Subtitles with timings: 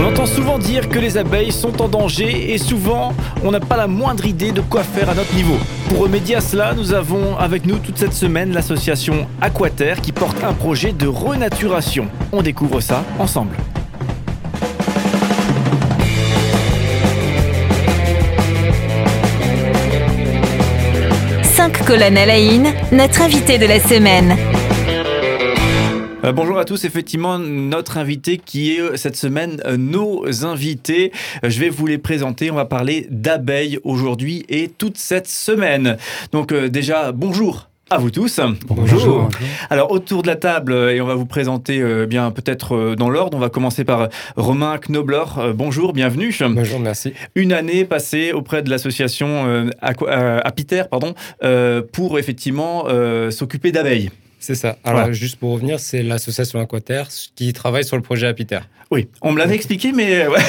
[0.00, 3.12] On entend souvent dire que les abeilles sont en danger et souvent
[3.44, 5.58] on n'a pas la moindre idée de quoi faire à notre niveau.
[5.90, 10.42] Pour remédier à cela, nous avons avec nous toute cette semaine l'association Aquaterre qui porte
[10.42, 12.08] un projet de renaturation.
[12.32, 13.54] On découvre ça ensemble.
[21.42, 24.34] Cinq colonnes à la une, notre invité de la semaine.
[26.22, 31.12] Euh, bonjour à tous, effectivement notre invité qui est euh, cette semaine euh, nos invités.
[31.42, 35.96] je vais vous les présenter, on va parler d'abeilles aujourd'hui et toute cette semaine.
[36.32, 38.38] Donc déjà bonjour à vous tous.
[38.66, 39.30] Bonjour.
[39.70, 43.36] Alors autour de la table et on va vous présenter bien peut-être dans l'ordre.
[43.36, 45.24] On va commencer par Romain Knobler.
[45.54, 46.32] bonjour, bienvenue.
[46.40, 47.14] Bonjour, merci.
[47.34, 51.14] Une année passée auprès de l'association Apiter, pardon,
[51.92, 52.84] pour effectivement
[53.30, 54.10] s'occuper d'abeilles.
[54.40, 54.78] C'est ça.
[54.84, 58.60] Alors, juste pour revenir, c'est l'association Aquaterre qui travaille sur le projet Apiter.
[58.90, 60.26] Oui, on me l'avait expliqué, mais.
[60.26, 60.38] Ouais.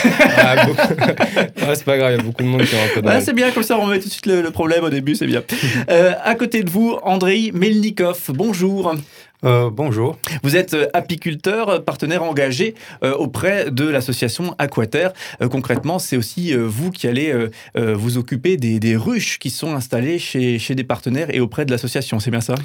[1.64, 3.34] Ah, c'est pas grave, il y a beaucoup de monde qui ont un peu C'est
[3.34, 5.44] bien, comme ça, on met tout de suite le, problème au début, c'est bien.
[5.90, 8.20] Euh, à côté de vous, Andrei Melnikov.
[8.30, 8.96] Bonjour.
[9.44, 10.18] Euh, bonjour.
[10.44, 15.14] Vous êtes euh, apiculteur, partenaire engagé auprès de l'association Aquaterre.
[15.50, 17.34] concrètement, c'est aussi vous qui allez
[17.76, 21.72] vous occuper des, des, ruches qui sont installées chez, chez des partenaires et auprès de
[21.72, 22.56] l'association, c'est bien ça?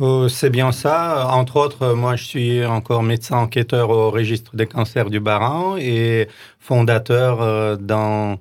[0.00, 1.28] Euh, c'est bien ça.
[1.30, 6.28] Entre autres, moi, je suis encore médecin enquêteur au registre des cancers du Baran et
[6.60, 8.38] fondateur euh, dans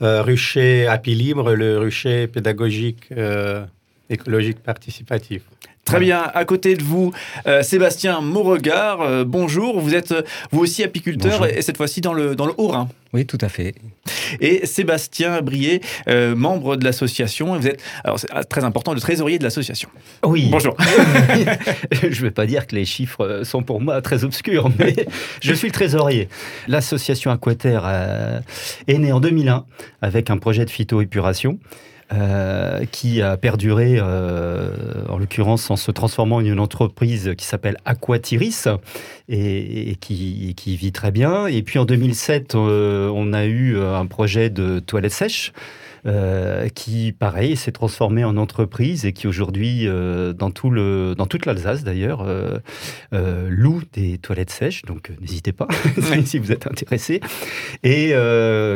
[0.00, 3.08] euh, Rucher Happy Libre, le rucher pédagogique
[4.12, 5.42] écologique participatif.
[5.84, 6.30] Très bien.
[6.32, 7.12] À côté de vous,
[7.46, 9.80] euh, Sébastien Mauregard, euh, bonjour.
[9.80, 12.88] Vous êtes euh, vous aussi apiculteur et cette fois-ci dans le, dans le Haut-Rhin.
[13.12, 13.74] Oui, tout à fait.
[14.40, 15.82] Et Sébastien Brier,
[16.34, 17.58] membre de l'association.
[17.58, 19.90] Vous êtes, alors c'est très important, le trésorier de l'association.
[20.24, 20.48] Oui.
[20.50, 20.74] Bonjour.
[21.92, 24.94] je ne vais pas dire que les chiffres sont pour moi très obscurs, mais
[25.42, 26.28] je suis le trésorier.
[26.68, 28.42] L'association Aquaterre
[28.86, 29.66] est née en 2001
[30.00, 31.58] avec un projet de phytoépuration.
[32.12, 34.70] Euh, qui a perduré, euh,
[35.08, 38.68] en l'occurrence en se transformant en une entreprise qui s'appelle Aquatiris
[39.30, 41.46] et, qui, vit très bien.
[41.46, 45.52] Et puis en 2007, euh, on a eu un projet de toilette sèche
[46.04, 51.26] euh, qui, pareil, s'est transformé en entreprise et qui aujourd'hui, euh, dans, tout le, dans
[51.26, 52.58] toute l'Alsace d'ailleurs, euh,
[53.48, 54.82] loue des toilettes sèches.
[54.82, 55.68] Donc n'hésitez pas
[56.24, 57.20] si vous êtes intéressé.
[57.84, 58.14] Et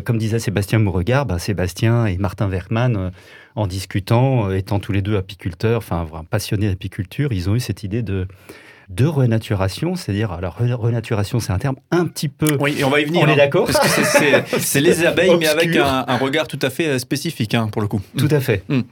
[0.04, 3.10] comme disait Sébastien Mouregard, bah, Sébastien et Martin Werkmann
[3.56, 8.03] en discutant, étant tous les deux apiculteurs, enfin passionnés d'apiculture, ils ont eu cette idée
[8.03, 8.28] de
[8.88, 12.56] de renaturation, c'est-à-dire, alors renaturation, c'est un terme un petit peu.
[12.60, 13.22] Oui, et on va y venir.
[13.22, 16.70] On est hein, d'accord Parce que c'est les abeilles, mais avec un, regard tout à
[16.70, 18.00] fait euh, spécifique, hein, pour le coup.
[18.16, 18.62] Tout à fait.
[18.69, 18.82] Hmm.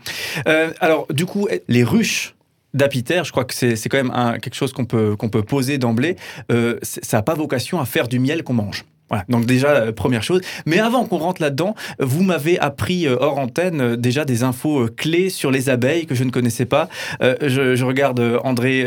[0.49, 2.35] Euh, alors, du coup, les ruches
[2.75, 6.17] d'apiter, je crois que c'est quand même quelque chose qu'on peut, qu'on peut poser d'emblée.
[6.51, 8.85] Euh, ça n'a pas vocation à faire du miel qu'on mange.
[9.15, 10.41] Voilà, donc déjà, euh, première chose.
[10.67, 14.89] Mais avant qu'on rentre là-dedans, vous m'avez appris euh, hors antenne euh, déjà des infos
[14.89, 16.89] clés sur les abeilles que je ne connaissais pas.
[17.21, 18.85] je, regarde André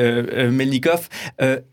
[0.52, 1.08] Melnikov.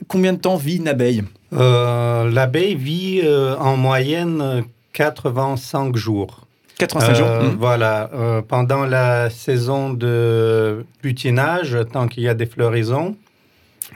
[0.07, 1.25] combien de temps vit une abeille?
[1.51, 3.23] L'abeille vit
[3.59, 4.63] en moyenne
[4.93, 6.47] 85 jours.
[6.79, 7.57] 85 jours mmh.
[7.59, 8.11] Voilà.
[8.47, 13.17] pendant la saison de butinage, tant qu'il y a des floraisons,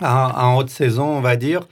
[0.00, 1.62] en haute saison, on va dire,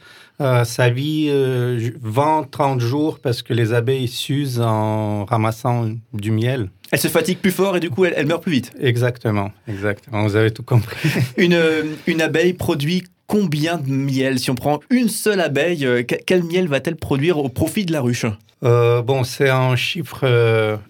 [0.40, 6.70] euh, ça vit 20-30 jours parce que les abeilles s'usent en ramassant du miel.
[6.92, 8.72] Elles se fatiguent plus fort et du coup elles, elles meurent plus vite.
[8.80, 10.22] Exactement, exactement.
[10.22, 11.08] Vous avez tout compris.
[11.36, 16.02] une, euh, une abeille produit combien de miel Si on prend une seule abeille, euh,
[16.02, 18.26] quel miel va-t-elle produire au profit de la ruche?
[18.62, 20.24] Bon, c'est un chiffre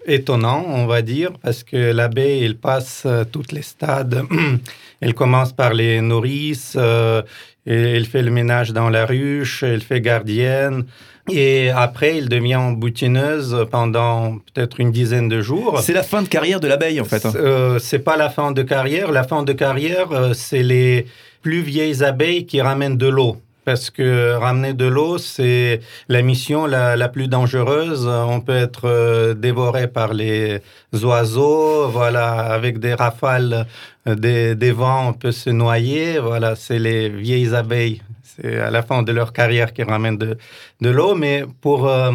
[0.07, 4.23] étonnant, on va dire, parce que l'abeille, elle passe toutes les stades.
[5.01, 10.85] elle commence par les nourrices, elle fait le ménage dans la ruche, elle fait gardienne.
[11.29, 15.79] Et après, elle devient boutineuse pendant peut-être une dizaine de jours.
[15.81, 17.25] C'est la fin de carrière de l'abeille, en fait.
[17.25, 17.33] Hein.
[17.35, 19.11] Euh, c'est pas la fin de carrière.
[19.11, 21.05] La fin de carrière, euh, c'est les
[21.47, 26.65] plus vieilles abeilles qui ramènent de l'eau parce que ramener de l'eau, c'est la mission
[26.65, 28.05] la, plus dangereuse.
[28.05, 30.59] On peut être euh, dévoré par les
[31.03, 33.65] oiseaux, voilà, avec des rafales,
[34.09, 36.19] euh, des, vents, on peut se noyer.
[36.19, 38.01] Voilà, c'est les vieilles abeilles.
[38.23, 41.15] C'est à la fin de leur carrière qui ramènent de, l'eau.
[41.15, 42.11] Mais pour euh,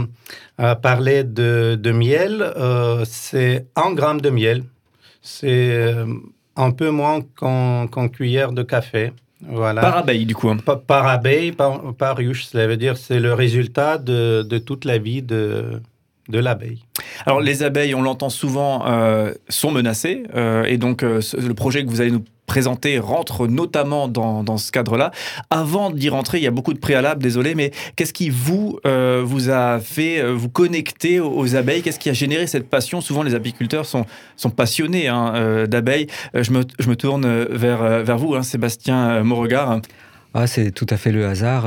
[0.82, 2.52] parler de, miel,
[3.06, 4.64] c'est un gramme de miel.
[5.22, 5.94] C'est
[6.56, 9.12] un peu moins qu'en cuillère de café.
[9.46, 10.48] Par abeille, du coup.
[10.48, 10.58] Hein.
[10.58, 12.44] Par, abeille, par, par, ruche.
[12.44, 15.80] Cela veut dire c'est le résultat de, de, toute la vie de,
[16.28, 16.84] de l'abeille.
[17.26, 20.24] Alors, les abeilles, on l'entend souvent, euh, sont menacées.
[20.34, 24.58] Euh, et donc, euh, le projet que vous allez nous présenter rentre notamment dans, dans
[24.58, 25.10] ce cadre-là.
[25.48, 29.22] Avant d'y rentrer, il y a beaucoup de préalables, désolé, mais qu'est-ce qui vous, euh,
[29.24, 31.80] vous a fait euh, vous connecter aux, aux abeilles?
[31.80, 33.00] Qu'est-ce qui a généré cette passion?
[33.00, 34.04] Souvent, les apiculteurs sont,
[34.36, 36.08] sont passionnés hein, euh, d'abeilles.
[36.34, 39.80] Je, me, je me tourne vers, vers vous, hein, Sébastien Beauregard.
[40.34, 41.66] Ah, c'est tout à fait le hasard.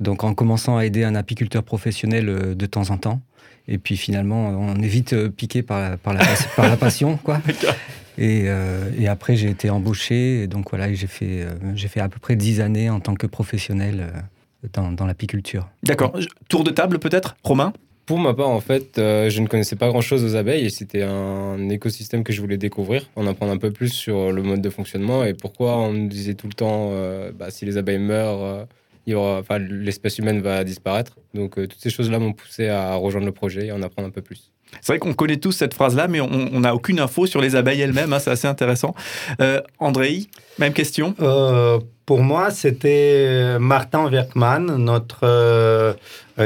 [0.00, 3.20] donc, en commençant à aider un apiculteur professionnel de temps en temps.
[3.68, 7.18] Et puis finalement, on est vite piqué par la, par la, pas- par la passion,
[7.22, 7.40] quoi.
[8.18, 10.42] Et, euh, et après, j'ai été embauché.
[10.42, 13.14] Et donc voilà, j'ai fait, euh, j'ai fait à peu près 10 années en tant
[13.14, 15.68] que professionnel euh, dans, dans l'apiculture.
[15.82, 16.12] D'accord.
[16.48, 17.72] Tour de table peut-être Romain?
[18.04, 21.02] Pour ma part, en fait, euh, je ne connaissais pas grand-chose aux abeilles et c'était
[21.02, 24.70] un écosystème que je voulais découvrir, en apprendre un peu plus sur le mode de
[24.70, 28.42] fonctionnement et pourquoi on nous disait tout le temps, euh, bah, si les abeilles meurent,
[28.42, 28.64] euh,
[29.06, 31.12] il y aura, enfin, l'espèce humaine va disparaître.
[31.34, 34.12] Donc euh, toutes ces choses-là m'ont poussé à rejoindre le projet et en apprendre un
[34.12, 34.50] peu plus.
[34.80, 37.82] C'est vrai qu'on connaît tous cette phrase-là, mais on n'a aucune info sur les abeilles
[37.82, 38.10] elles-mêmes.
[38.14, 38.94] hein, c'est assez intéressant.
[39.40, 40.28] Euh, Andrei,
[40.58, 41.14] même question?
[41.20, 45.92] Euh, pour moi, c'était Martin Werkmann, notre euh,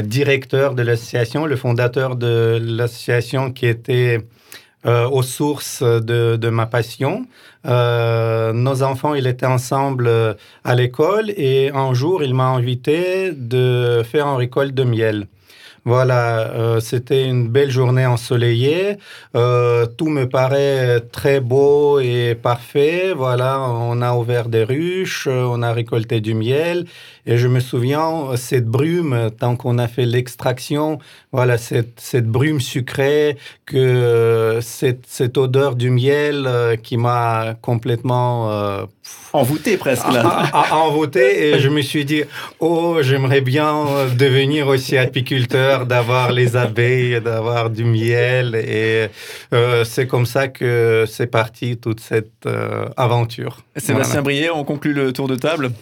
[0.03, 4.21] directeur de l'association, le fondateur de l'association qui était
[4.87, 7.27] euh, aux sources de, de ma passion.
[7.67, 10.35] Euh, nos enfants, ils étaient ensemble euh,
[10.65, 15.27] à l'école et un jour, il m'a invité de faire un récolte de miel.
[15.87, 18.99] Voilà, euh, c'était une belle journée ensoleillée.
[19.37, 23.13] Euh, tout me paraît très beau et parfait.
[23.17, 26.87] Voilà, on a ouvert des ruches, euh, on a récolté du miel.
[27.25, 30.99] Et je me souviens, cette brume, tant qu'on a fait l'extraction,
[31.33, 37.55] voilà, cette, cette brume sucrée, que euh, cette, cette odeur du miel euh, qui m'a
[37.61, 38.85] complètement euh,
[39.33, 40.23] Envoûté presque là.
[40.53, 41.49] a, a envoûté.
[41.49, 42.23] Et je me suis dit,
[42.61, 48.55] oh, j'aimerais bien devenir aussi apiculteur, d'avoir les abeilles, d'avoir du miel.
[48.55, 49.09] Et
[49.53, 53.59] euh, c'est comme ça que c'est parti toute cette euh, aventure.
[53.77, 55.73] Sébastien Brier, on conclut le tour de table.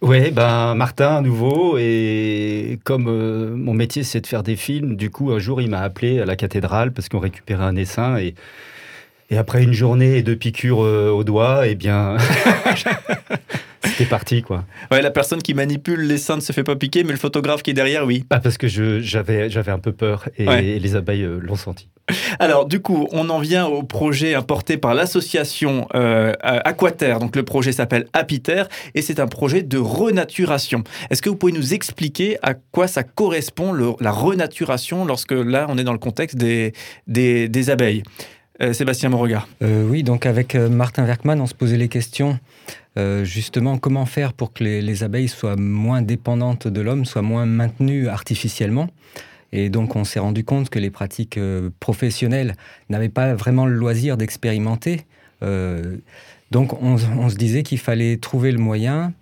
[0.00, 4.94] Ouais, ben Martin à nouveau et comme euh, mon métier c'est de faire des films,
[4.94, 8.16] du coup un jour il m'a appelé à la cathédrale parce qu'on récupérait un essaim
[8.16, 8.34] et
[9.30, 12.16] et après une journée et deux piqûres euh, au doigt, eh bien
[13.98, 14.64] c'était parti quoi.
[14.90, 17.62] Ouais, la personne qui manipule les seins ne se fait pas piquer, mais le photographe
[17.62, 18.24] qui est derrière, oui.
[18.28, 20.64] Pas parce que je j'avais j'avais un peu peur et, Ouais.
[20.64, 21.88] et les abeilles euh, l'ont senti.
[22.38, 27.18] Alors, du coup, on en vient au projet porté par l'association euh, Aquaterre.
[27.18, 28.62] Donc, le projet s'appelle Apiter
[28.94, 30.84] et c'est un projet de renaturation.
[31.10, 35.66] Est-ce que vous pouvez nous expliquer à quoi ça correspond, le- la renaturation, lorsque là,
[35.68, 36.72] on est dans le contexte des,
[37.06, 38.02] des, des abeilles?
[38.60, 39.48] Euh, Sébastien Beauregard.
[39.62, 42.40] Euh, oui, donc avec euh, Martin Werkmann, on se posait les questions.
[42.96, 47.22] euh, justement, comment faire pour que les, les abeilles soient moins dépendantes de l'homme, soient
[47.22, 48.88] moins maintenues artificiellement
[49.52, 51.38] Et donc, on s'est rendu compte que les pratiques
[51.78, 52.56] professionnelles
[52.88, 55.06] n'avaient pas vraiment le loisir d'expérimenter.
[56.50, 59.12] Donc, on, se disait qu'il fallait trouver le moyen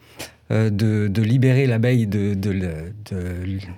[0.50, 2.52] de, de libérer l'abeille de, de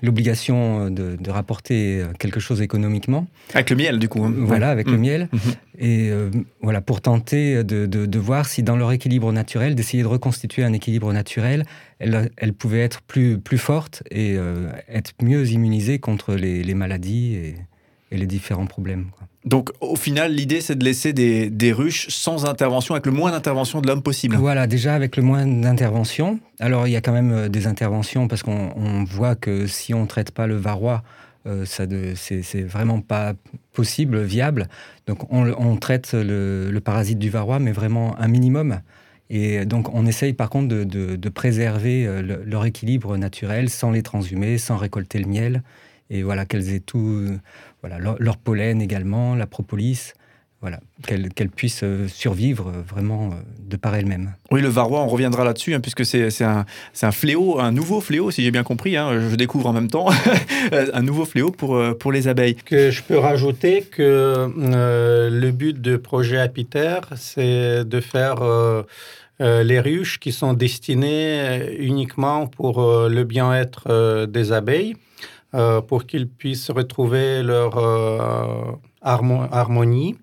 [0.03, 3.27] l'obligation de, de rapporter quelque chose économiquement.
[3.55, 4.23] Avec le miel, du coup.
[4.25, 4.33] hein.
[4.37, 5.29] Voilà, avec le miel.
[5.33, 5.41] Mhm.
[5.79, 6.31] Et euh,
[6.61, 11.13] voilà, pour tenter de, voir si dans leur équilibre naturel, d'essayer de reconstituer un équilibre
[11.13, 11.65] naturel,
[12.01, 16.75] elles, elles pouvaient être plus, plus fortes et euh, être mieux immunisées contre les, les
[16.75, 17.55] maladies et,
[18.11, 19.07] et les différents problèmes.
[19.17, 19.27] quoi.
[19.45, 23.31] Donc, au final, l'idée, c'est de laisser des, des ruches sans intervention, avec le moins
[23.31, 24.37] d'intervention de l'homme possible.
[24.37, 26.39] Voilà, déjà avec le moins d'interventions.
[26.61, 29.95] Alors, il y a quand même euh, des interventions parce qu'on on voit que si
[29.95, 31.03] on ne traite pas le varroa,
[31.47, 31.85] euh, ça
[32.17, 33.35] c'est vraiment pas
[33.73, 34.69] possible, viable.
[35.07, 38.81] Donc, on, traite le, le parasite du varroa, mais vraiment un minimum.
[39.31, 43.71] Et donc, on essaye par contre de, de- de préserver euh, le- leur équilibre naturel
[43.71, 45.63] sans les transhumer, sans récolter le miel.
[46.11, 47.39] Et voilà, qu'elles aient tout, euh,
[47.81, 50.13] voilà, leur, leur pollen également, la propolis,
[50.61, 54.35] voilà, qu'elles puissent euh, survivre euh, vraiment de par elles-mêmes.
[54.51, 58.01] Oui, le varroa, on reviendra là-dessus, hein, puisque c'est un, c'est un fléau, un nouveau
[58.01, 58.97] fléau, si j'ai bien compris.
[58.97, 60.09] hein, je découvre en même temps
[60.73, 62.57] un nouveau fléau pour, pour les abeilles.
[62.57, 68.83] Que je peux rajouter que euh, le but de projet Apiter, c'est de faire euh,
[69.41, 74.97] euh, les ruches qui sont destinées uniquement pour euh, le bien-être euh, des abeilles,
[75.55, 80.17] euh, pour qu'ils puissent retrouver leur euh, harmo- harmonie.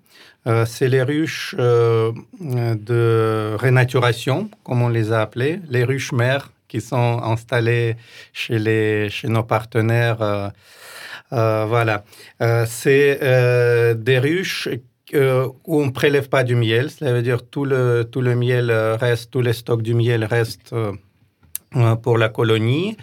[0.46, 6.52] Euh, c'est les ruches euh, de renaturation, comme on les a appelées, les ruches mères
[6.68, 7.96] qui sont installées
[8.32, 10.52] chez, les, chez nos partenaires.
[11.30, 12.04] voilà.
[12.66, 13.18] C'est
[13.98, 14.68] des ruches
[15.12, 16.90] où on ne prélève pas du miel.
[16.90, 20.74] Ça veut dire tout le, tout le miel reste, tous les stocks du miel restent
[22.02, 22.96] pour la colonie.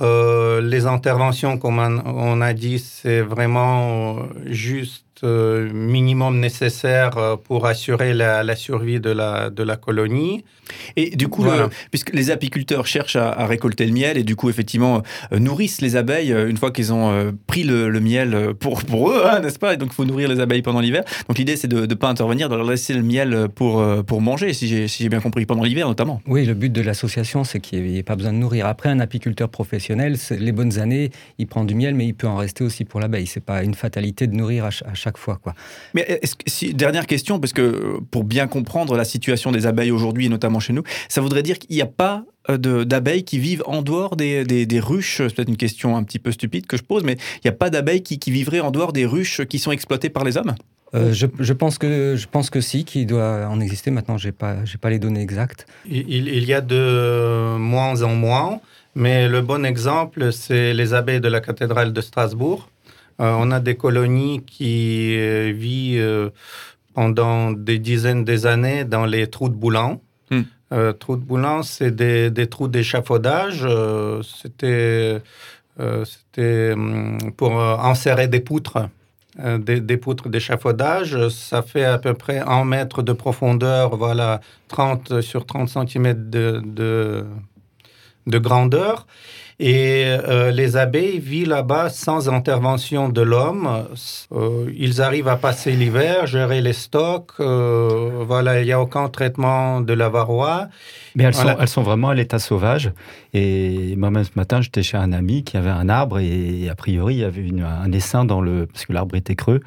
[0.00, 7.66] Euh, les interventions, comme on, a dit, c'est vraiment euh, juste minimum nécessaire euh, pour
[7.66, 10.44] assurer la, la survie de la, de la colonie.
[10.96, 11.64] Et du coup, Voilà.
[11.64, 15.02] le- puisque les apiculteurs cherchent à, à récolter le miel et du coup, effectivement,
[15.32, 18.54] euh, nourrissent les abeilles euh, une fois qu'ils ont euh, pris le, le miel euh,
[18.54, 19.74] pour, pour eux, hein, n'est-ce pas?
[19.74, 21.02] Et donc, il faut nourrir les abeilles pendant l'hiver.
[21.28, 24.20] Donc, l'idée, c'est de ne pas intervenir, de leur laisser le miel pour, euh, pour
[24.20, 26.20] manger, si j'ai si j'ai bien compris, pendant l'hiver notamment.
[26.26, 28.66] Oui, le but de l'association, c'est qu'il n'y ait pas besoin de nourrir.
[28.66, 32.36] Après, un apiculteur professionnel, les bonnes années, il prend du miel, mais il peut en
[32.36, 33.26] rester aussi pour l'abeille.
[33.26, 35.38] C'est pas une fatalité de nourrir à, ch- à chaque fois.
[35.42, 35.54] Quoi.
[35.94, 39.66] Mais est-ce que, si, dernière question, parce que euh, pour bien comprendre la situation des
[39.66, 43.24] abeilles aujourd'hui, et notamment chez nous, ça voudrait dire qu'il n'y a pas euh, d'abeilles
[43.24, 45.18] qui vivent en dehors des, des- des ruches?
[45.18, 47.52] C'est peut-être une question un petit peu stupide que je pose, mais il n'y a
[47.54, 50.54] pas d'abeilles qui, qui vivraient en dehors des ruches qui sont exploitées par les hommes?
[50.94, 53.90] Euh, je, je pense que, je pense que si, qu'il doit en exister.
[53.90, 55.66] Maintenant, je n'ai pas, j'ai pas les données exactes.
[55.88, 58.60] Il, il- il y a de moins en moins,
[58.94, 62.68] mais le bon exemple, c'est les abeilles de la cathédrale de Strasbourg.
[63.22, 66.30] Euh, on a des colonies qui euh, vivent euh,
[66.92, 70.00] pendant des dizaines d'années dans les trous de boulan.
[70.30, 70.42] Hmm.
[70.72, 73.60] Euh, trous de boulan, c'est des, des trous d'échafaudage.
[73.64, 75.22] Euh, c'était
[75.80, 78.78] euh, c'était, hum, pour enserrer des poutres.
[79.38, 85.22] des, des poutres d'échafaudage, ça fait à peu près un mètre de profondeur, voilà, 30
[85.22, 87.24] sur 30 cm de, de,
[88.26, 89.06] de grandeur.
[89.64, 93.84] Et euh, les abeilles vivent là-bas sans intervention de l'homme.
[94.32, 97.30] Euh, ils arrivent à passer l'hiver, gérer les stocks.
[97.38, 100.68] euh, voilà, il n'y a aucun traitement de la varroa.
[101.14, 102.90] Mais elles, sont, elles sont vraiment à l'état sauvage.
[103.34, 107.14] Et moi-même, ce matin, j'étais chez un ami qui avait un arbre et, a priori,
[107.14, 108.66] il y avait une- un essaim dans le.
[108.66, 109.60] parce que l'arbre était creux.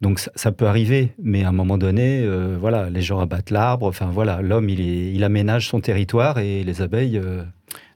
[0.00, 3.50] Donc ça, ça peut arriver, mais à un moment donné, euh, voilà, les gens abattent
[3.50, 3.86] l'arbre.
[3.86, 7.42] Enfin voilà, l'homme, il, aménage son territoire et les abeilles euh,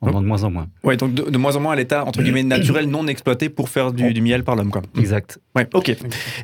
[0.02, 0.68] Donc- ont de moins en moins.
[0.84, 3.68] Ouais, donc de, de moins en moins à l'état, entre guillemets, naturel, non exploité pour
[3.68, 4.70] faire du, du miel par l'homme.
[4.70, 4.82] quoi.
[4.98, 5.38] Exact.
[5.56, 5.96] Ouais, ok.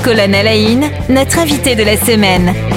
[0.05, 2.72] La une, notre invité de la semaine.